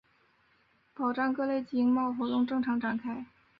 [0.95, 3.27] 保障各类经贸活动正常开展